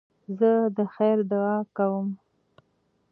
[0.37, 2.07] زه د خیر دؤعا کوم.